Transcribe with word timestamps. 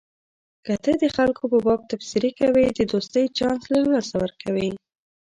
که 0.65 0.73
ته 0.83 0.91
د 1.01 1.03
خلکو 1.15 1.43
په 1.51 1.57
باب 1.65 1.81
تبصرې 1.91 2.31
کوې 2.39 2.65
د 2.69 2.79
دوستۍ 2.91 3.25
چانس 3.37 3.63
له 3.73 3.81
لاسه 3.93 4.15
ورکوې. 4.23 4.69